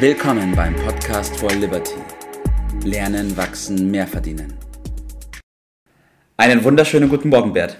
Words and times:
Willkommen 0.00 0.54
beim 0.54 0.76
Podcast 0.76 1.36
for 1.38 1.50
Liberty. 1.50 1.96
Lernen, 2.84 3.36
wachsen, 3.36 3.90
mehr 3.90 4.06
verdienen. 4.06 4.54
Einen 6.36 6.62
wunderschönen 6.62 7.08
guten 7.08 7.30
Morgen, 7.30 7.52
Bert. 7.52 7.76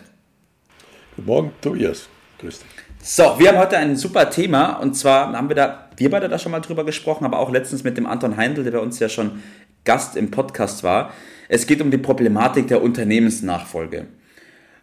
Guten 1.14 1.28
Morgen, 1.28 1.52
Tobias. 1.60 2.08
Grüß 2.40 2.58
dich. 2.58 2.68
So, 3.00 3.38
wir 3.38 3.50
haben 3.50 3.58
heute 3.58 3.78
ein 3.78 3.94
super 3.94 4.30
Thema 4.30 4.80
und 4.80 4.94
zwar 4.94 5.32
haben 5.32 5.48
wir 5.48 5.54
da, 5.54 5.90
wir 5.96 6.10
beide 6.10 6.28
da 6.28 6.40
schon 6.40 6.50
mal 6.50 6.58
drüber 6.58 6.84
gesprochen, 6.84 7.24
aber 7.24 7.38
auch 7.38 7.52
letztens 7.52 7.84
mit 7.84 7.96
dem 7.96 8.06
Anton 8.06 8.36
Heindl, 8.36 8.64
der 8.64 8.72
bei 8.72 8.80
uns 8.80 8.98
ja 8.98 9.08
schon 9.08 9.40
Gast 9.84 10.16
im 10.16 10.32
Podcast 10.32 10.82
war. 10.82 11.12
Es 11.48 11.68
geht 11.68 11.80
um 11.80 11.92
die 11.92 11.98
Problematik 11.98 12.66
der 12.66 12.82
Unternehmensnachfolge. 12.82 14.08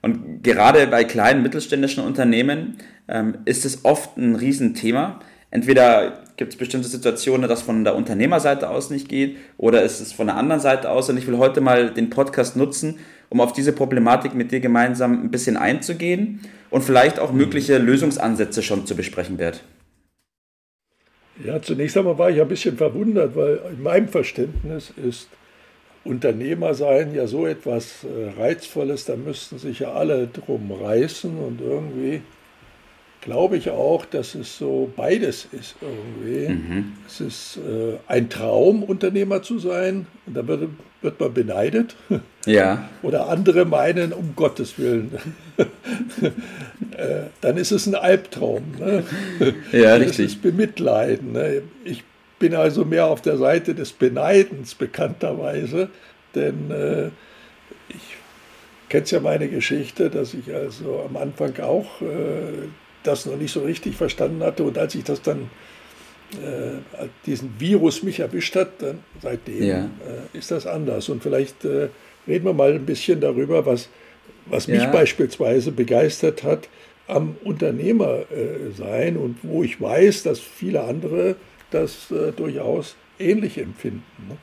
Und 0.02 0.41
gerade 0.41 0.88
bei 0.88 1.04
kleinen 1.04 1.43
mittelständischen 1.43 2.02
Unternehmen 2.02 2.77
ähm, 3.09 3.39
ist 3.43 3.65
es 3.65 3.83
oft 3.83 4.15
ein 4.15 4.36
Riesenthema. 4.36 5.20
Entweder 5.52 6.25
gibt 6.38 6.54
es 6.54 6.57
bestimmte 6.57 6.87
Situationen, 6.87 7.50
dass 7.50 7.61
von 7.61 7.83
der 7.83 7.96
Unternehmerseite 7.96 8.69
aus 8.69 8.89
nicht 8.89 9.10
geht, 9.10 9.37
oder 9.57 9.83
ist 9.83 10.01
es 10.01 10.14
von 10.14 10.28
der 10.28 10.36
anderen 10.36 10.61
Seite 10.61 10.89
aus. 10.89 11.10
Und 11.10 11.18
ich 11.18 11.27
will 11.27 11.37
heute 11.37 11.61
mal 11.61 11.91
den 11.91 12.10
Podcast 12.10 12.55
nutzen, 12.55 13.00
um 13.29 13.41
auf 13.41 13.54
diese 13.54 13.73
Problematik 13.73 14.33
mit 14.33 14.51
dir 14.51 14.60
gemeinsam 14.60 15.24
ein 15.24 15.32
bisschen 15.32 15.57
einzugehen 15.57 16.41
und 16.69 16.83
vielleicht 16.83 17.19
auch 17.19 17.32
mögliche 17.32 17.77
Lösungsansätze 17.77 18.61
schon 18.61 18.86
zu 18.86 18.96
besprechen, 18.96 19.37
Bert. 19.37 19.63
Ja, 21.43 21.61
zunächst 21.61 21.97
einmal 21.97 22.18
war 22.18 22.29
ich 22.29 22.39
ein 22.39 22.47
bisschen 22.47 22.77
verwundert, 22.77 23.36
weil 23.36 23.60
in 23.71 23.83
meinem 23.83 24.07
Verständnis 24.07 24.93
ist 24.96 25.27
Unternehmer 26.05 26.74
sein 26.75 27.13
ja 27.15 27.27
so 27.27 27.46
etwas 27.47 28.04
äh, 28.04 28.39
Reizvolles, 28.39 29.05
da 29.05 29.15
müssten 29.15 29.57
sich 29.57 29.79
ja 29.79 29.91
alle 29.93 30.27
drum 30.27 30.71
reißen 30.71 31.38
und 31.38 31.61
irgendwie 31.61 32.22
glaube 33.25 33.58
ich 33.58 33.72
auch, 33.72 34.06
dass 34.06 34.36
es 34.36 34.58
so 34.58 34.92
beides 34.95 35.47
ist 35.52 35.75
irgendwie. 35.81 36.53
Mhm. 36.53 36.94
Es 37.08 37.20
ist 37.20 37.58
äh, 37.58 37.97
ein 38.08 38.30
Traum, 38.30 38.83
Unternehmer 38.83 39.41
zu 39.41 39.58
sein 39.58 40.05
und 40.27 40.38
da 40.38 40.47
wird, 40.47 40.69
wird 41.02 41.19
man 41.19 41.33
beneidet. 41.33 41.95
Ja. 42.47 42.89
Oder 43.02 43.27
andere 43.30 43.66
meinen, 43.66 44.14
um 44.14 44.36
Gottes 44.36 44.77
Willen. 44.77 45.17
äh, 45.58 47.23
dann 47.41 47.58
ist 47.58 47.72
es 47.72 47.88
ein 47.88 47.95
Albtraum. 47.95 48.61
Ne? 48.77 49.03
Ja, 49.71 49.95
richtig. 49.95 50.27
Es 50.27 50.33
ist 50.33 50.44
Bemitleiden. 50.44 51.31
Ne? 51.31 51.64
Ich 51.83 52.03
bin 52.38 52.53
also 52.53 52.86
mehr 52.86 53.08
auf 53.08 53.23
der 53.23 53.38
Seite 53.38 53.73
des 53.73 53.94
Beneidens 53.94 54.75
bekannterweise, 54.75 55.89
denn 56.36 56.69
äh, 56.69 57.08
ich 57.89 58.17
kenne 58.89 59.05
ja 59.08 59.19
meine 59.21 59.47
Geschichte, 59.47 60.11
dass 60.11 60.36
ich 60.36 60.53
also 60.53 61.03
am 61.09 61.17
Anfang 61.17 61.59
auch 61.61 61.99
äh, 62.03 62.67
das 63.08 63.25
noch 63.25 63.38
nicht 63.38 63.52
so 63.52 63.61
richtig 63.61 63.95
verstanden 63.95 64.44
hatte. 64.44 64.64
Und 64.64 64.78
als 64.78 64.95
ich 64.95 65.03
das 65.03 65.22
dann, 65.22 65.50
äh, 66.34 67.06
diesen 67.25 67.53
Virus 67.59 68.03
mich 68.03 68.20
erwischt 68.20 68.56
hat, 68.56 68.81
dann 68.81 69.00
seitdem 69.22 69.64
ja. 69.64 69.80
äh, 69.84 70.38
ist 70.38 70.52
das 70.52 70.67
anders. 70.67 71.09
Und 71.09 71.23
vielleicht 71.23 71.66
äh, 71.66 71.89
reden 72.28 72.45
wir 72.45 72.53
mal 72.53 72.73
ein 72.73 72.86
bisschen 72.86 73.22
darüber, 73.22 73.66
was, 73.66 73.89
was 74.45 74.67
mich 74.67 74.81
ja. 74.81 74.92
beispielsweise 74.92 75.72
begeistert 75.72 76.44
hat 76.44 76.67
am 77.08 77.38
Unternehmer 77.44 78.20
äh, 78.31 78.72
sein 78.76 79.17
und 79.17 79.38
wo 79.44 79.64
ich 79.64 79.80
weiß, 79.80 80.23
dass 80.23 80.39
viele 80.39 80.83
andere 80.83 81.36
das 81.72 82.11
äh, 82.11 82.31
durchaus 82.31 82.95
ähnlich 83.20 83.58
empfinden. 83.58 84.03
Ne? 84.28 84.38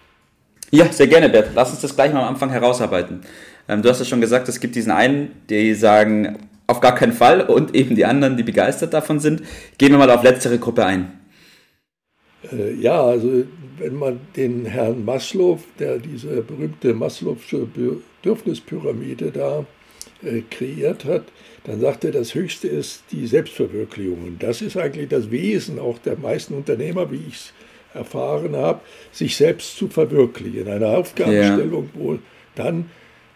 Ja, 0.71 0.91
sehr 0.91 1.07
gerne, 1.07 1.29
Bert. 1.29 1.51
Lass 1.55 1.71
uns 1.71 1.81
das 1.81 1.95
gleich 1.95 2.13
mal 2.13 2.21
am 2.21 2.29
Anfang 2.29 2.51
herausarbeiten. 2.51 3.23
Ähm, 3.69 3.83
du 3.83 3.89
hast 3.89 3.99
ja 3.99 4.05
schon 4.05 4.21
gesagt, 4.21 4.49
es 4.49 4.61
gibt 4.61 4.75
diesen 4.75 4.93
einen, 4.93 5.33
die 5.51 5.75
sagen, 5.75 6.49
auf 6.73 6.81
gar 6.81 6.95
keinen 6.95 7.13
Fall 7.13 7.43
und 7.43 7.75
eben 7.75 7.95
die 7.95 8.05
anderen, 8.05 8.37
die 8.37 8.43
begeistert 8.43 8.93
davon 8.93 9.21
sind. 9.21 9.43
Gehen 9.79 9.93
wir 9.93 9.99
mal 9.99 10.11
auf 10.11 10.23
letztere 10.23 10.59
Gruppe 10.59 10.85
ein. 10.85 11.21
Äh, 12.51 12.75
ja, 12.75 13.01
also 13.01 13.45
wenn 13.79 13.95
man 13.95 14.21
den 14.37 14.67
Herrn 14.67 15.05
Maslow, 15.05 15.61
der 15.79 15.99
diese 15.99 16.43
berühmte 16.43 16.95
Maslow'sche 16.95 17.67
Bedürfnispyramide 17.67 19.31
da 19.31 19.65
äh, 20.23 20.43
kreiert 20.51 21.05
hat, 21.05 21.25
dann 21.65 21.81
sagt 21.81 22.05
er, 22.05 22.13
das 22.13 22.35
Höchste 22.35 22.69
ist 22.69 23.05
die 23.13 23.27
Selbstverwirklichung. 23.27 24.25
Und 24.25 24.43
das 24.43 24.63
ist 24.63 24.77
eigentlich 24.77 25.09
das 25.09 25.31
Wesen 25.31 25.79
auch 25.79 25.99
der 25.99 26.17
meisten 26.17 26.55
Unternehmer, 26.55 27.11
wie 27.11 27.23
ich 27.29 27.35
es 27.35 27.53
erfahren 27.95 28.57
habe, 28.57 28.81
sich 29.13 29.37
selbst 29.37 29.77
zu 29.77 29.89
verwirklichen. 29.89 30.69
Eine 30.69 30.89
Aufgabenstellung, 30.89 31.91
ja. 31.95 32.01
wo 32.01 32.19
dann 32.55 32.91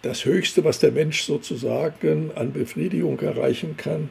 das 0.06 0.24
Höchste, 0.24 0.64
was 0.64 0.78
der 0.78 0.92
Mensch 0.92 1.22
sozusagen 1.22 2.30
an 2.34 2.52
Befriedigung 2.52 3.18
erreichen 3.20 3.76
kann, 3.76 4.10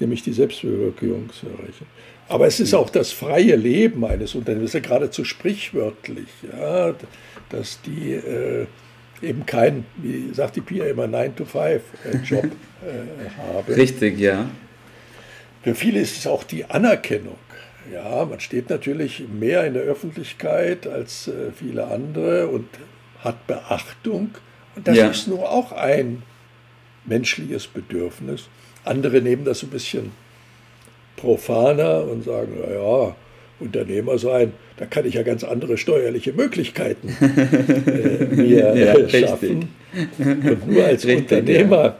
nämlich 0.00 0.22
die 0.22 0.32
Selbstverwirklichung 0.32 1.30
zu 1.32 1.46
erreichen. 1.46 1.86
Aber 2.28 2.46
es 2.46 2.60
ist 2.60 2.74
auch 2.74 2.90
das 2.90 3.12
freie 3.12 3.56
Leben 3.56 4.04
eines 4.04 4.34
Unternehmens, 4.34 4.72
das 4.72 4.80
ist 4.80 4.84
ja 4.84 4.88
geradezu 4.88 5.24
sprichwörtlich, 5.24 6.28
ja, 6.52 6.94
dass 7.48 7.80
die 7.82 8.12
äh, 8.12 8.66
eben 9.22 9.46
kein, 9.46 9.86
wie 9.96 10.32
sagt 10.34 10.56
die 10.56 10.60
Pia 10.60 10.84
immer, 10.86 11.04
9-to-5-Job 11.04 12.44
äh, 12.44 13.30
haben. 13.38 13.72
Richtig, 13.72 14.18
ja. 14.18 14.50
Für 15.62 15.74
viele 15.74 16.00
ist 16.00 16.18
es 16.18 16.26
auch 16.26 16.44
die 16.44 16.64
Anerkennung. 16.66 17.38
Ja, 17.92 18.26
man 18.26 18.40
steht 18.40 18.68
natürlich 18.68 19.24
mehr 19.28 19.64
in 19.64 19.74
der 19.74 19.84
Öffentlichkeit 19.84 20.86
als 20.86 21.28
äh, 21.28 21.52
viele 21.54 21.86
andere 21.86 22.48
und 22.48 22.68
hat 23.20 23.46
Beachtung. 23.46 24.30
Und 24.78 24.86
das 24.86 24.96
ja. 24.96 25.08
ist 25.08 25.26
nur 25.26 25.50
auch 25.50 25.72
ein 25.72 26.22
menschliches 27.04 27.66
Bedürfnis. 27.66 28.48
Andere 28.84 29.20
nehmen 29.20 29.44
das 29.44 29.64
ein 29.64 29.70
bisschen 29.70 30.12
profaner 31.16 32.04
und 32.04 32.22
sagen, 32.22 32.52
naja, 32.60 33.16
Unternehmer 33.58 34.18
sein, 34.18 34.52
da 34.76 34.86
kann 34.86 35.04
ich 35.04 35.14
ja 35.14 35.24
ganz 35.24 35.42
andere 35.42 35.78
steuerliche 35.78 36.32
Möglichkeiten 36.32 37.08
äh, 37.08 38.24
mir 38.36 38.76
ja, 38.76 39.08
schaffen. 39.08 39.70
Und 40.16 40.68
nur 40.68 40.84
als 40.84 41.04
richtig, 41.04 41.32
Unternehmer 41.32 41.82
ja. 41.82 41.98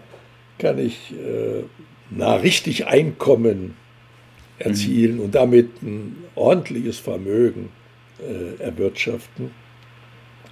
kann 0.61 0.79
ich 0.79 1.11
äh, 1.15 1.65
na, 2.11 2.37
richtig 2.37 2.87
Einkommen 2.87 3.75
erzielen 4.61 5.17
mhm. 5.17 5.23
und 5.23 5.35
damit 5.35 5.83
ein 5.83 6.17
ordentliches 6.37 7.01
Vermögen 7.01 7.71
äh, 8.21 8.63
erwirtschaften. 8.63 9.51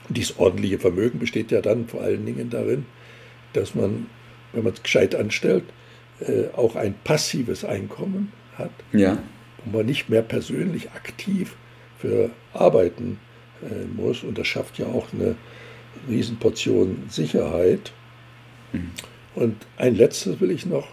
Und 0.09 0.17
dieses 0.17 0.39
ordentliche 0.39 0.79
Vermögen 0.79 1.19
besteht 1.19 1.51
ja 1.51 1.61
dann 1.61 1.89
vor 1.89 2.03
allen 2.03 2.25
Dingen 2.25 2.51
darin, 2.51 2.87
dass 3.53 3.75
man, 3.75 4.07
wenn 4.53 4.65
man 4.65 4.73
es 4.73 4.83
gescheit 4.83 5.15
anstellt, 5.15 5.65
äh, 6.21 6.49
auch 6.55 6.77
ein 6.77 6.95
passives 7.05 7.65
Einkommen 7.65 8.33
hat, 8.57 8.71
ja. 8.93 9.19
wo 9.65 9.79
man 9.79 9.87
nicht 9.87 10.09
mehr 10.09 10.23
persönlich 10.23 10.91
aktiv 10.93 11.57
für 11.99 12.31
arbeiten 12.53 13.19
äh, 13.63 13.85
muss. 13.85 14.23
Und 14.23 14.39
das 14.39 14.47
schafft 14.47 14.79
ja 14.79 14.87
auch 14.87 15.13
eine 15.13 15.37
Riesenportion 16.09 17.05
Sicherheit. 17.09 17.93
Mhm. 18.73 18.91
Und 19.35 19.67
ein 19.77 19.95
letztes 19.95 20.41
will 20.41 20.51
ich 20.51 20.67
noch 20.67 20.89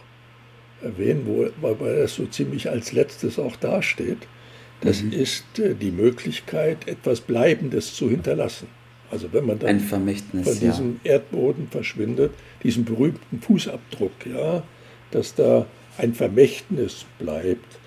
erwähnen, 0.81 1.23
wo, 1.25 1.49
weil 1.61 2.01
das 2.01 2.15
so 2.15 2.25
ziemlich 2.25 2.69
als 2.69 2.91
letztes 2.91 3.39
auch 3.39 3.55
dasteht. 3.55 4.27
Das 4.81 5.01
mhm. 5.01 5.13
ist 5.13 5.59
äh, 5.59 5.75
die 5.75 5.91
Möglichkeit, 5.91 6.87
etwas 6.87 7.21
Bleibendes 7.21 7.93
zu 7.95 8.09
hinterlassen. 8.09 8.67
Also 9.13 9.31
wenn 9.31 9.45
man 9.45 9.59
dann 9.59 9.79
von 9.79 10.07
diesem 10.07 10.99
ja. 11.03 11.11
Erdboden 11.11 11.67
verschwindet, 11.69 12.31
diesen 12.63 12.83
berühmten 12.83 13.41
Fußabdruck, 13.41 14.11
ja, 14.25 14.63
dass 15.11 15.35
da 15.35 15.67
ein 15.99 16.15
Vermächtnis 16.15 17.05
bleibt. 17.19 17.77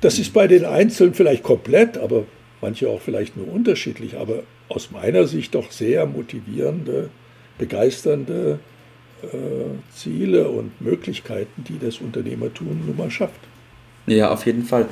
Das 0.00 0.18
ist 0.18 0.32
bei 0.32 0.48
den 0.48 0.64
Einzelnen 0.64 1.14
vielleicht 1.14 1.44
komplett, 1.44 1.96
aber 1.96 2.24
manche 2.60 2.88
auch 2.88 3.00
vielleicht 3.00 3.36
nur 3.36 3.46
unterschiedlich, 3.46 4.16
aber 4.16 4.42
aus 4.68 4.90
meiner 4.90 5.28
Sicht 5.28 5.54
doch 5.54 5.70
sehr 5.70 6.06
motivierende, 6.06 7.10
begeisternde 7.56 8.58
äh, 9.22 9.28
Ziele 9.94 10.48
und 10.48 10.80
Möglichkeiten, 10.80 11.62
die 11.68 11.78
das 11.78 11.98
Unternehmertum 11.98 12.84
nun 12.84 12.96
mal 12.96 13.12
schafft. 13.12 13.40
Ja, 14.08 14.32
auf 14.32 14.44
jeden 14.44 14.64
Fall. 14.64 14.86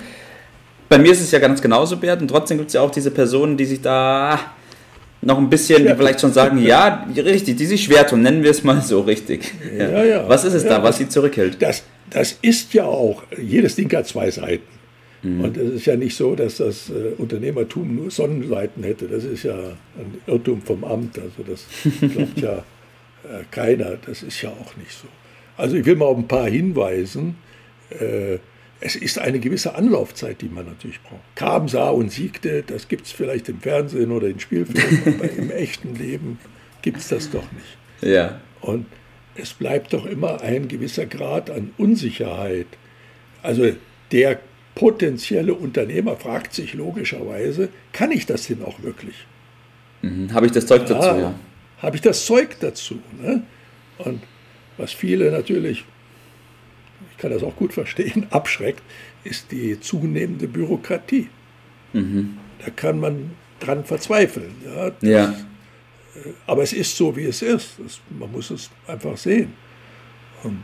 Bei 0.88 0.98
mir 0.98 1.10
ist 1.10 1.22
es 1.22 1.32
ja 1.32 1.40
ganz 1.40 1.60
genauso, 1.60 1.96
Bert, 1.96 2.22
und 2.22 2.28
trotzdem 2.28 2.58
gibt 2.58 2.68
es 2.68 2.74
ja 2.74 2.82
auch 2.82 2.92
diese 2.92 3.10
Personen, 3.10 3.56
die 3.56 3.64
sich 3.64 3.80
da 3.80 4.55
noch 5.26 5.38
ein 5.38 5.50
bisschen, 5.50 5.84
die 5.84 5.94
vielleicht 5.94 6.20
schon 6.20 6.32
sagen, 6.32 6.58
ja, 6.58 7.04
richtig, 7.16 7.56
die 7.56 7.66
sich 7.66 7.84
schwer 7.84 8.06
tun, 8.06 8.22
nennen 8.22 8.44
wir 8.44 8.52
es 8.52 8.62
mal 8.62 8.80
so 8.80 9.00
richtig. 9.00 9.52
Ja. 9.76 9.88
Ja, 9.88 10.04
ja. 10.04 10.28
Was 10.28 10.44
ist 10.44 10.54
es 10.54 10.64
da, 10.64 10.82
was 10.82 10.98
sie 10.98 11.08
zurückhält? 11.08 11.60
Das, 11.60 11.82
das 12.10 12.38
ist 12.42 12.72
ja 12.74 12.84
auch, 12.84 13.24
jedes 13.36 13.74
Ding 13.74 13.92
hat 13.92 14.06
zwei 14.06 14.30
Seiten. 14.30 14.62
Mhm. 15.22 15.40
Und 15.40 15.56
es 15.56 15.74
ist 15.74 15.86
ja 15.86 15.96
nicht 15.96 16.16
so, 16.16 16.36
dass 16.36 16.58
das 16.58 16.90
äh, 16.90 17.14
Unternehmertum 17.18 17.96
nur 17.96 18.10
Sonnenseiten 18.10 18.84
hätte. 18.84 19.08
Das 19.08 19.24
ist 19.24 19.42
ja 19.42 19.54
ein 19.54 20.18
Irrtum 20.28 20.62
vom 20.62 20.84
Amt. 20.84 21.18
Also 21.18 21.42
das 21.44 21.66
glaubt 22.12 22.38
ja 22.40 22.58
äh, 23.24 23.42
keiner. 23.50 23.96
Das 24.06 24.22
ist 24.22 24.40
ja 24.42 24.50
auch 24.50 24.76
nicht 24.76 24.92
so. 24.92 25.08
Also 25.56 25.76
ich 25.76 25.84
will 25.84 25.96
mal 25.96 26.06
auf 26.06 26.18
ein 26.18 26.28
paar 26.28 26.48
hinweisen. 26.48 27.34
Äh, 27.90 28.38
es 28.80 28.96
ist 28.96 29.18
eine 29.18 29.40
gewisse 29.40 29.74
Anlaufzeit, 29.74 30.42
die 30.42 30.48
man 30.48 30.66
natürlich 30.66 31.00
braucht. 31.02 31.22
Kam, 31.34 31.68
sah 31.68 31.88
und 31.90 32.12
siegte, 32.12 32.62
das 32.62 32.88
gibt 32.88 33.06
es 33.06 33.12
vielleicht 33.12 33.48
im 33.48 33.60
Fernsehen 33.60 34.10
oder 34.10 34.28
in 34.28 34.38
Spielfilmen, 34.38 35.14
aber 35.20 35.30
im 35.30 35.50
echten 35.50 35.94
Leben 35.94 36.38
gibt 36.82 36.98
es 36.98 37.08
das 37.08 37.30
doch 37.30 37.44
nicht. 37.52 38.12
Ja. 38.12 38.40
Und 38.60 38.86
es 39.34 39.54
bleibt 39.54 39.92
doch 39.92 40.06
immer 40.06 40.42
ein 40.42 40.68
gewisser 40.68 41.06
Grad 41.06 41.50
an 41.50 41.72
Unsicherheit. 41.78 42.66
Also 43.42 43.72
der 44.12 44.40
potenzielle 44.74 45.54
Unternehmer 45.54 46.16
fragt 46.16 46.52
sich 46.52 46.74
logischerweise, 46.74 47.70
kann 47.92 48.12
ich 48.12 48.26
das 48.26 48.46
denn 48.46 48.62
auch 48.62 48.82
wirklich? 48.82 49.26
Mhm. 50.02 50.32
Habe 50.32 50.46
ich 50.46 50.52
das 50.52 50.66
Zeug 50.66 50.86
dazu, 50.86 51.18
ja. 51.18 51.34
Habe 51.78 51.96
ich 51.96 52.02
das 52.02 52.24
Zeug 52.24 52.56
dazu? 52.60 53.00
Ne? 53.20 53.42
Und 53.98 54.22
was 54.76 54.92
viele 54.92 55.30
natürlich, 55.30 55.84
ich 57.10 57.18
kann 57.18 57.30
das 57.30 57.42
auch 57.42 57.56
gut 57.56 57.72
verstehen, 57.72 58.26
abschreckt, 58.30 58.82
ist 59.24 59.50
die 59.50 59.78
zunehmende 59.80 60.48
Bürokratie. 60.48 61.28
Mhm. 61.92 62.38
Da 62.64 62.70
kann 62.70 63.00
man 63.00 63.32
dran 63.60 63.84
verzweifeln. 63.84 64.54
Ja. 64.64 64.92
ja. 65.00 65.30
Äh, 65.30 66.30
aber 66.46 66.62
es 66.62 66.72
ist 66.72 66.96
so, 66.96 67.16
wie 67.16 67.24
es 67.24 67.42
ist. 67.42 67.78
Das, 67.82 68.00
man 68.10 68.30
muss 68.30 68.50
es 68.50 68.70
einfach 68.86 69.16
sehen. 69.16 69.52
Und 70.42 70.62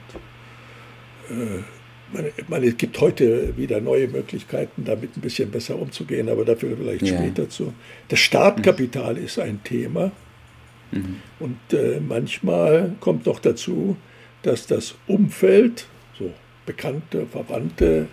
äh, 1.31 1.63
man, 2.13 2.27
man, 2.49 2.63
es 2.63 2.77
gibt 2.77 3.01
heute 3.01 3.57
wieder 3.57 3.81
neue 3.81 4.09
Möglichkeiten, 4.09 4.85
damit 4.85 5.17
ein 5.17 5.21
bisschen 5.21 5.51
besser 5.51 5.79
umzugehen, 5.79 6.29
aber 6.29 6.45
dafür 6.45 6.77
vielleicht 6.77 7.03
ja. 7.03 7.17
später 7.17 7.49
zu. 7.49 7.73
Das 8.09 8.19
Startkapital 8.19 9.15
mhm. 9.15 9.25
ist 9.25 9.39
ein 9.39 9.63
Thema. 9.65 10.13
Mhm. 10.91 11.17
Und 11.41 11.73
äh, 11.73 12.01
manchmal 12.01 12.95
kommt 13.01 13.27
noch 13.27 13.41
dazu, 13.41 13.97
dass 14.43 14.67
das 14.67 14.95
Umfeld, 15.07 15.87
so 16.19 16.33
Bekannte, 16.67 17.27
Verwandte, 17.27 18.07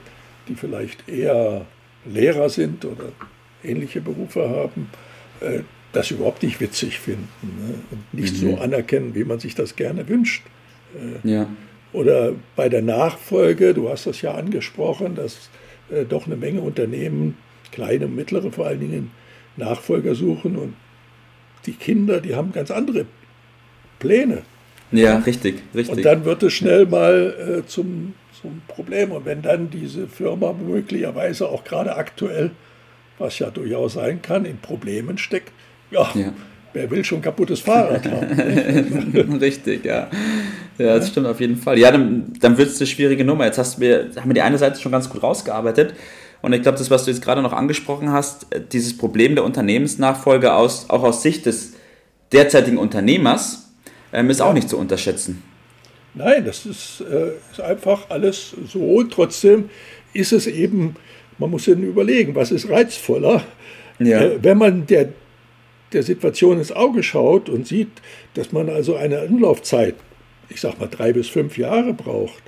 die 0.48 0.56
vielleicht 0.56 1.08
eher 1.08 1.66
Lehrer 2.06 2.50
sind 2.50 2.86
oder 2.86 3.12
ähnliche 3.64 4.02
Berufe 4.02 4.50
haben, 4.50 4.90
äh, 5.42 5.60
das 5.92 6.12
überhaupt 6.12 6.44
nicht 6.44 6.60
witzig 6.60 7.00
finden 7.00 7.28
ne? 7.42 7.76
und 7.92 8.14
nicht 8.14 8.42
mhm. 8.42 8.52
so 8.52 8.58
anerkennen, 8.58 9.16
wie 9.16 9.24
man 9.24 9.40
sich 9.40 9.56
das 9.56 9.76
gerne 9.76 10.08
wünscht. 10.08 10.44
Äh, 10.96 11.28
ja. 11.28 11.48
Oder 11.92 12.34
bei 12.56 12.70
der 12.70 12.82
Nachfolge, 12.82 13.74
du 13.74 13.90
hast 13.90 14.06
das 14.06 14.22
ja 14.22 14.34
angesprochen, 14.34 15.16
dass 15.16 15.50
äh, 15.90 16.06
doch 16.06 16.28
eine 16.28 16.36
Menge 16.36 16.62
Unternehmen, 16.62 17.38
kleine 17.72 18.06
und 18.06 18.16
mittlere 18.16 18.52
vor 18.52 18.68
allen 18.68 18.80
Dingen, 18.80 19.12
Nachfolger 19.58 20.16
suchen 20.16 20.56
und 20.56 20.74
die 21.66 21.74
Kinder, 21.74 22.22
die 22.22 22.36
haben 22.36 22.52
ganz 22.52 22.72
andere 22.72 23.06
Pläne. 24.00 24.44
Ja, 24.92 25.18
richtig, 25.18 25.62
richtig. 25.76 25.98
Und 25.98 26.06
dann 26.06 26.26
wird 26.26 26.44
es 26.44 26.54
schnell 26.54 26.86
mal 26.86 27.62
äh, 27.62 27.68
zum, 27.68 28.14
zum 28.42 28.62
Problem. 28.68 29.12
Und 29.12 29.26
wenn 29.26 29.42
dann 29.42 29.70
diese 29.70 30.08
Firma 30.08 30.54
möglicherweise 30.54 31.48
auch 31.48 31.64
gerade 31.64 31.96
aktuell, 31.96 32.52
was 33.18 33.40
ja 33.40 33.50
durchaus 33.50 33.94
sein 33.94 34.22
kann, 34.22 34.46
in 34.46 34.58
Problemen 34.58 35.18
steckt, 35.18 35.52
ja, 35.92 36.10
ja. 36.14 36.34
wer 36.74 36.90
will 36.90 37.04
schon 37.04 37.22
kaputtes 37.22 37.60
Fahrrad 37.60 38.06
haben? 38.12 39.38
richtig, 39.40 39.86
ja. 39.86 40.10
Ja, 40.78 40.96
das 40.96 41.10
stimmt 41.10 41.28
auf 41.28 41.42
jeden 41.42 41.58
Fall. 41.58 41.78
Ja, 41.78 41.92
dann, 41.92 42.34
dann 42.40 42.58
wird 42.58 42.70
es 42.70 42.80
eine 42.80 42.88
schwierige 42.88 43.26
Nummer. 43.26 43.46
Jetzt 43.46 43.58
hast 43.58 43.80
wir, 43.80 44.12
haben 44.16 44.30
wir 44.30 44.34
die 44.34 44.42
eine 44.42 44.58
Seite 44.58 44.80
schon 44.80 44.92
ganz 44.92 45.10
gut 45.10 45.22
rausgearbeitet. 45.22 45.94
Und 46.42 46.54
ich 46.54 46.62
glaube, 46.62 46.78
das, 46.78 46.90
was 46.90 47.04
du 47.04 47.12
jetzt 47.12 47.22
gerade 47.22 47.42
noch 47.42 47.52
angesprochen 47.52 48.12
hast, 48.12 48.54
äh, 48.54 48.62
dieses 48.62 48.98
Problem 48.98 49.36
der 49.36 49.44
Unternehmensnachfolge 49.44 50.54
aus, 50.54 50.90
auch 50.90 51.04
aus 51.04 51.22
Sicht 51.22 51.46
des 51.46 51.74
derzeitigen 52.32 52.78
Unternehmers, 52.78 53.69
ähm, 54.14 54.30
ist 54.30 54.42
auch 54.42 54.54
nicht 54.54 54.70
zu 54.70 54.78
unterschätzen. 54.78 55.44
Nein, 56.14 56.46
das 56.46 56.66
ist, 56.66 57.02
äh, 57.02 57.32
ist, 57.52 57.62
einfach 57.62 58.10
alles 58.10 58.56
so. 58.68 59.04
Trotzdem 59.04 59.70
ist 60.14 60.34
es 60.34 60.48
eben, 60.48 60.96
man 61.38 61.52
muss 61.52 61.66
sich 61.66 61.78
überlegen, 61.78 62.36
was 62.36 62.52
ist 62.52 62.70
reizvoller, 62.70 63.44
ja. 64.00 64.22
äh, 64.22 64.44
wenn 64.44 64.58
man 64.58 64.88
der, 64.88 65.10
der 65.94 66.04
Situation 66.04 66.58
ins 66.58 66.72
Auge 66.72 67.04
schaut 67.04 67.50
und 67.50 67.68
sieht, 67.68 67.90
dass 68.34 68.52
man 68.52 68.70
also 68.70 68.96
eine 68.96 69.20
Anlaufzeit, 69.20 69.96
ich 70.50 70.62
sag 70.62 70.80
mal 70.80 70.88
drei 70.88 71.14
bis 71.14 71.30
fünf 71.30 71.58
Jahre 71.58 71.94
braucht, 71.94 72.42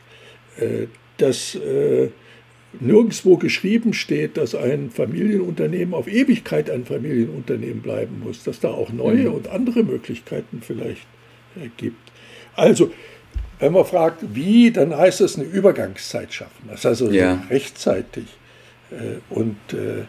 äh, 0.58 0.88
dass 1.18 1.56
äh, 1.56 2.10
nirgendwo 2.80 3.38
geschrieben 3.38 3.94
steht, 3.94 4.38
dass 4.38 4.56
ein 4.56 4.90
Familienunternehmen 4.90 5.94
auf 5.94 6.08
Ewigkeit 6.08 6.70
ein 6.70 6.86
Familienunternehmen 6.86 7.82
bleiben 7.82 8.22
muss, 8.24 8.44
dass 8.44 8.60
da 8.60 8.70
auch 8.70 8.92
neue 8.92 9.30
mhm. 9.30 9.34
und 9.34 9.48
andere 9.50 9.84
Möglichkeiten 9.84 10.62
vielleicht 10.66 11.06
gibt. 11.78 12.12
Also, 12.56 12.92
wenn 13.60 13.74
man 13.74 13.86
fragt, 13.86 14.24
wie, 14.34 14.72
dann 14.72 14.96
heißt 14.96 15.22
es 15.22 15.38
eine 15.38 15.46
Übergangszeit 15.46 16.34
schaffen. 16.34 16.68
Das 16.68 16.78
heißt 16.80 17.02
also 17.02 17.12
ja. 17.12 17.44
rechtzeitig. 17.50 18.26
Äh, 18.92 19.20
und 19.30 19.58
äh, 19.74 20.06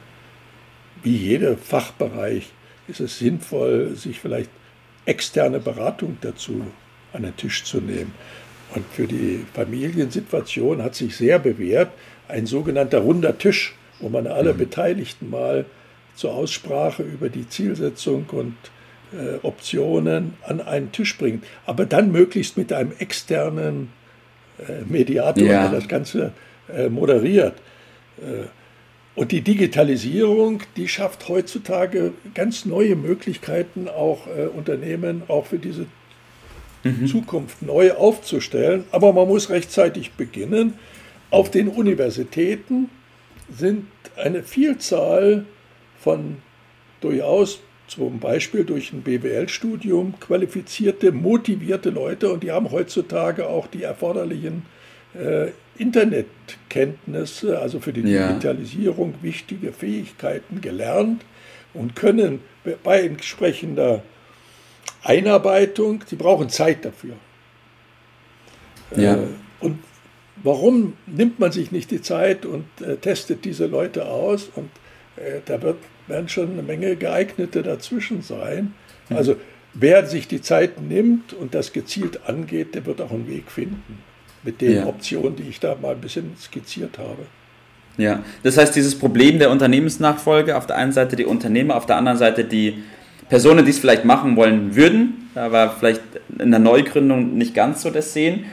wie 1.03 1.17
jeder 1.17 1.57
Fachbereich 1.57 2.51
ist 2.89 3.01
es 3.01 3.19
sinnvoll, 3.19 3.95
sich 3.95 4.21
vielleicht 4.21 4.51
externe 5.05 5.61
Beratung 5.61 6.17
dazu 6.21 6.65
an 7.13 7.23
den 7.23 7.37
Tisch 7.37 7.65
zu 7.65 7.81
nehmen. 7.81 8.15
Und 8.75 8.85
für 8.87 9.07
die 9.07 9.45
Familiensituation 9.53 10.83
hat 10.83 10.95
sich 10.95 11.17
sehr 11.17 11.39
bewährt, 11.39 11.91
ein 12.29 12.47
sogenannter 12.47 12.99
runder 12.99 13.37
Tisch, 13.37 13.75
wo 14.01 14.09
man 14.09 14.27
alle 14.27 14.55
mhm. 14.55 14.59
Beteiligten 14.59 15.31
mal 15.31 15.67
zur 16.15 16.35
Aussprache 16.35 17.03
über 17.03 17.29
die 17.29 17.49
Zielsetzung 17.49 18.27
und 18.33 18.57
äh, 19.13 19.45
Optionen 19.45 20.35
an 20.47 20.61
einen 20.61 20.93
Tisch 20.93 21.17
bringt. 21.19 21.45
Aber 21.67 21.87
dann 21.87 22.13
möglichst 22.13 22.57
mit 22.57 22.73
einem 22.73 22.93
externen 22.99 23.91
äh, 24.59 24.85
Mediator, 24.87 25.45
ja. 25.45 25.69
der 25.69 25.81
das 25.81 25.89
Ganze 25.89 26.33
äh, 26.75 26.89
moderiert. 26.89 27.55
Äh, 28.19 28.47
und 29.15 29.31
die 29.31 29.43
Digitalisierung, 29.43 30.63
die 30.77 30.89
schafft 30.89 31.29
heutzutage 31.29 32.13
ganz 32.35 32.65
neue 32.65 32.97
Möglichkeiten, 32.97 33.89
auch 33.89 34.27
äh, 34.27 34.47
Unternehmen 34.47 35.23
auch 35.29 35.47
für 35.47 35.59
diese 35.59 35.87
mhm. 36.83 37.07
Zukunft 37.07 37.61
neu 37.61 37.93
aufzustellen. 37.93 38.85
Aber 38.91 39.13
man 39.13 39.29
muss 39.29 39.51
rechtzeitig 39.51 40.13
beginnen. 40.13 40.75
Auf 41.31 41.51
den 41.51 41.69
Universitäten 41.69 42.89
sind 43.51 43.87
eine 44.17 44.43
Vielzahl 44.43 45.45
von 45.99 46.39
durchaus 47.01 47.61
zum 47.95 48.19
Beispiel 48.21 48.65
durch 48.65 48.93
ein 48.93 49.03
BWL-Studium 49.03 50.19
qualifizierte, 50.21 51.13
motivierte 51.13 51.91
Leute 51.91 52.33
und 52.33 52.43
die 52.43 52.51
haben 52.51 52.71
heutzutage 52.71 53.47
auch 53.47 53.67
die 53.67 53.83
erforderlichen 53.83 54.65
äh, 55.15 55.49
Internetkenntnisse, 55.77 57.59
also 57.59 57.81
für 57.81 57.93
die 57.93 58.03
ja. 58.03 58.29
Digitalisierung 58.29 59.15
wichtige 59.23 59.73
Fähigkeiten 59.73 60.61
gelernt 60.61 61.25
und 61.75 61.97
können 61.97 62.41
bei 62.83 63.03
entsprechender 63.03 64.03
Einarbeitung, 65.03 66.05
sie 66.07 66.17
brauchen 66.17 66.49
Zeit 66.49 66.85
dafür. 66.85 67.15
Ja. 68.97 69.17
Äh, 69.17 69.27
und 69.61 69.79
Warum 70.43 70.95
nimmt 71.07 71.39
man 71.39 71.53
sich 71.53 71.71
nicht 71.71 71.91
die 71.91 72.03
Zeit 72.03 72.47
und 72.47 72.65
äh, 72.81 72.97
testet 72.97 73.45
diese 73.45 73.67
Leute 73.67 74.07
aus? 74.07 74.51
Und 74.55 74.71
da 75.47 75.61
wird, 75.63 75.77
werden 76.07 76.29
schon 76.29 76.53
eine 76.53 76.63
Menge 76.63 76.97
geeignete 76.97 77.63
dazwischen 77.63 78.23
sein. 78.23 78.75
Also 79.11 79.37
wer 79.75 80.07
sich 80.07 80.29
die 80.29 80.41
Zeit 80.41 80.81
nimmt 80.81 81.33
und 81.33 81.55
das 81.55 81.73
gezielt 81.73 82.21
angeht, 82.27 82.75
der 82.75 82.87
wird 82.87 83.01
auch 83.01 83.11
einen 83.11 83.29
Weg 83.29 83.51
finden 83.51 83.99
mit 84.43 84.61
den 84.61 84.77
ja. 84.77 84.87
Optionen, 84.87 85.37
die 85.37 85.45
ich 85.45 85.61
da 85.61 85.77
mal 85.81 85.95
ein 85.95 86.01
bisschen 86.01 86.33
skizziert 86.41 86.99
habe. 86.99 87.27
Ja, 87.99 88.25
das 88.43 88.57
heißt, 88.57 88.75
dieses 88.75 88.99
Problem 88.99 89.39
der 89.39 89.51
Unternehmensnachfolge, 89.51 90.57
auf 90.57 90.67
der 90.67 90.77
einen 90.77 90.93
Seite 90.93 91.15
die 91.15 91.27
Unternehmer, 91.27 91.77
auf 91.77 91.87
der 91.87 91.97
anderen 91.97 92.19
Seite 92.19 92.45
die 92.45 92.83
Personen, 93.29 93.65
die 93.65 93.71
es 93.71 93.79
vielleicht 93.79 94.05
machen 94.05 94.37
wollen 94.37 94.75
würden, 94.75 95.31
aber 95.35 95.75
vielleicht 95.79 96.03
in 96.39 96.51
der 96.51 96.61
Neugründung 96.61 97.37
nicht 97.37 97.55
ganz 97.55 97.83
so 97.83 97.91
das 97.91 98.13
sehen. 98.13 98.47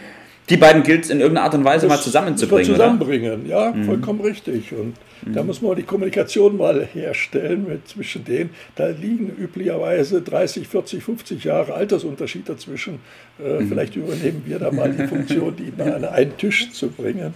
Die 0.49 0.57
beiden 0.57 0.81
gilt 0.81 1.05
es 1.05 1.09
in 1.11 1.19
irgendeiner 1.19 1.45
Art 1.45 1.53
und 1.53 1.63
Weise 1.63 1.87
das 1.87 1.97
mal 1.97 2.03
zusammenzubringen. 2.03 2.65
Zusammenbringen, 2.65 3.45
oder? 3.45 3.49
ja, 3.49 3.71
mhm. 3.71 3.83
vollkommen 3.83 4.21
richtig. 4.21 4.73
Und 4.73 4.95
mhm. 5.21 5.33
da 5.33 5.43
muss 5.43 5.61
man 5.61 5.75
die 5.75 5.83
Kommunikation 5.83 6.57
mal 6.57 6.87
herstellen 6.91 7.65
mit 7.67 7.87
zwischen 7.87 8.25
denen. 8.25 8.49
Da 8.75 8.87
liegen 8.87 9.29
üblicherweise 9.29 10.21
30, 10.21 10.67
40, 10.67 11.03
50 11.03 11.43
Jahre 11.43 11.73
Altersunterschied 11.73 12.49
dazwischen. 12.49 12.99
Äh, 13.39 13.61
mhm. 13.61 13.69
Vielleicht 13.69 13.95
übernehmen 13.95 14.43
wir 14.45 14.57
da 14.57 14.71
mal 14.71 14.91
die 14.91 15.07
Funktion, 15.07 15.55
die 15.55 15.71
mal 15.77 15.93
an 15.93 16.05
einen 16.05 16.35
Tisch 16.37 16.71
zu 16.71 16.89
bringen. 16.89 17.33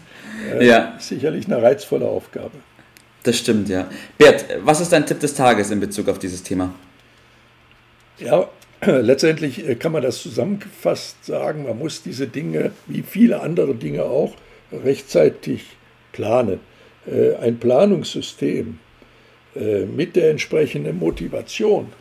Äh, 0.51 0.65
ja. 0.65 0.93
Sicherlich 0.97 1.45
eine 1.45 1.61
reizvolle 1.61 2.05
Aufgabe. 2.05 2.51
Das 3.21 3.37
stimmt, 3.37 3.69
ja. 3.69 3.87
Bert, 4.17 4.45
was 4.63 4.81
ist 4.81 4.91
dein 4.91 5.05
Tipp 5.05 5.19
des 5.19 5.33
Tages 5.33 5.71
in 5.71 5.79
Bezug 5.79 6.09
auf 6.09 6.19
dieses 6.19 6.43
Thema? 6.43 6.73
Ja, 8.19 8.49
letztendlich 9.01 9.67
äh, 9.67 9.75
kann 9.75 9.91
man 9.91 10.01
das 10.01 10.21
zusammengefasst 10.21 11.25
sagen, 11.25 11.63
man 11.63 11.77
muss 11.77 12.03
diese 12.03 12.27
Dinge, 12.27 12.71
wie 12.87 13.01
viele 13.01 13.41
andere 13.41 13.75
Dinge 13.75 14.03
auch, 14.03 14.35
rechtzeitig 14.71 15.65
planen. 16.11 16.59
Äh, 17.05 17.35
ein 17.35 17.59
Planungssystem 17.59 18.79
äh, 19.55 19.85
mit 19.85 20.15
der 20.15 20.31
entsprechenden 20.31 20.97
Motivation, 20.99 21.91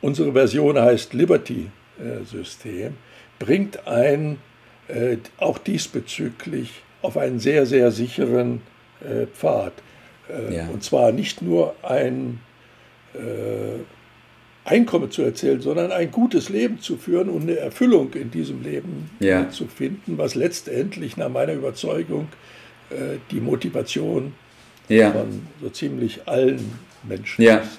unsere 0.00 0.32
Version 0.32 0.78
heißt 0.78 1.14
Liberty-System, 1.14 2.94
bringt 3.38 3.86
ein 3.86 4.38
auch 5.38 5.56
diesbezüglich 5.56 6.82
auf 7.00 7.16
einen 7.16 7.40
sehr, 7.40 7.64
sehr 7.64 7.90
sicheren 7.90 8.60
Pfad. 9.34 9.72
Ja. 10.50 10.68
Und 10.68 10.84
zwar 10.84 11.10
nicht 11.10 11.40
nur 11.40 11.74
ein 11.82 12.40
Einkommen 14.64 15.10
zu 15.10 15.22
erzählen, 15.22 15.60
sondern 15.60 15.92
ein 15.92 16.10
gutes 16.10 16.48
Leben 16.48 16.80
zu 16.80 16.96
führen 16.96 17.28
und 17.28 17.42
eine 17.42 17.56
Erfüllung 17.56 18.14
in 18.14 18.30
diesem 18.30 18.62
Leben 18.62 19.10
ja. 19.20 19.50
zu 19.50 19.66
finden, 19.66 20.16
was 20.16 20.34
letztendlich 20.34 21.16
nach 21.16 21.28
meiner 21.28 21.52
Überzeugung 21.52 22.28
äh, 22.90 23.18
die 23.30 23.40
Motivation 23.40 24.32
ja. 24.88 25.12
von 25.12 25.46
so 25.60 25.68
ziemlich 25.68 26.26
allen 26.26 26.72
Menschen 27.02 27.42
ja. 27.42 27.56
ist. 27.56 27.78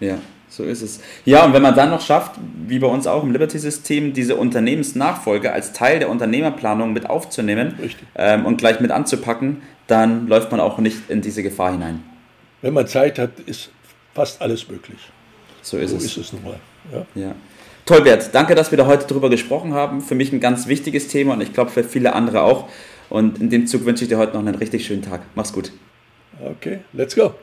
Ja. 0.00 0.08
ja. 0.08 0.18
So 0.48 0.64
ist 0.64 0.82
es. 0.82 1.00
Ja, 1.24 1.46
und 1.46 1.54
wenn 1.54 1.62
man 1.62 1.74
dann 1.74 1.88
noch 1.88 2.02
schafft, 2.02 2.32
wie 2.66 2.78
bei 2.78 2.86
uns 2.86 3.06
auch 3.06 3.22
im 3.22 3.32
Liberty-System, 3.32 4.12
diese 4.12 4.36
Unternehmensnachfolge 4.36 5.50
als 5.50 5.72
Teil 5.72 5.98
der 5.98 6.10
Unternehmerplanung 6.10 6.92
mit 6.92 7.08
aufzunehmen 7.08 7.74
ähm, 8.14 8.44
und 8.44 8.58
gleich 8.58 8.78
mit 8.78 8.90
anzupacken, 8.90 9.62
dann 9.86 10.28
läuft 10.28 10.50
man 10.50 10.60
auch 10.60 10.78
nicht 10.78 11.08
in 11.08 11.22
diese 11.22 11.42
Gefahr 11.42 11.72
hinein. 11.72 12.02
Wenn 12.60 12.74
man 12.74 12.86
Zeit 12.86 13.18
hat, 13.18 13.40
ist 13.46 13.70
fast 14.14 14.42
alles 14.42 14.68
möglich. 14.68 14.98
So 15.62 15.78
ist 15.78 15.90
so 15.90 15.96
es. 15.96 16.14
So 16.14 16.20
ist 16.20 16.26
es 16.26 16.32
nun 16.32 16.42
mal. 16.44 16.60
Ja. 16.92 17.06
ja. 17.14 17.34
Toll, 17.84 18.02
Bert. 18.02 18.30
Danke, 18.32 18.54
dass 18.54 18.70
wir 18.70 18.78
da 18.78 18.86
heute 18.86 19.06
drüber 19.06 19.30
gesprochen 19.30 19.74
haben. 19.74 20.02
Für 20.02 20.14
mich 20.14 20.32
ein 20.32 20.40
ganz 20.40 20.66
wichtiges 20.66 21.08
Thema 21.08 21.34
und 21.34 21.40
ich 21.40 21.52
glaube 21.52 21.70
für 21.70 21.82
viele 21.82 22.14
andere 22.14 22.42
auch. 22.42 22.68
Und 23.08 23.40
in 23.40 23.50
dem 23.50 23.66
Zug 23.66 23.84
wünsche 23.84 24.04
ich 24.04 24.08
dir 24.08 24.18
heute 24.18 24.32
noch 24.32 24.40
einen 24.40 24.54
richtig 24.54 24.86
schönen 24.86 25.02
Tag. 25.02 25.22
Mach's 25.34 25.52
gut. 25.52 25.72
Okay, 26.40 26.80
let's 26.92 27.14
go. 27.14 27.34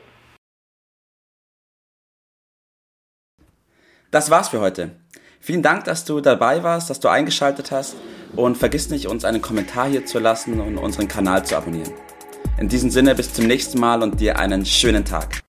Das 4.10 4.30
war's 4.30 4.48
für 4.48 4.60
heute. 4.60 4.90
Vielen 5.38 5.62
Dank, 5.62 5.84
dass 5.84 6.04
du 6.04 6.20
dabei 6.20 6.62
warst, 6.62 6.90
dass 6.90 7.00
du 7.00 7.08
eingeschaltet 7.08 7.70
hast 7.70 7.96
und 8.36 8.56
vergiss 8.58 8.90
nicht, 8.90 9.06
uns 9.06 9.24
einen 9.24 9.40
Kommentar 9.40 9.88
hier 9.88 10.04
zu 10.04 10.18
lassen 10.18 10.60
und 10.60 10.76
unseren 10.76 11.08
Kanal 11.08 11.46
zu 11.46 11.56
abonnieren. 11.56 11.92
In 12.58 12.68
diesem 12.68 12.90
Sinne 12.90 13.14
bis 13.14 13.32
zum 13.32 13.46
nächsten 13.46 13.78
Mal 13.78 14.02
und 14.02 14.20
dir 14.20 14.38
einen 14.38 14.66
schönen 14.66 15.04
Tag. 15.04 15.40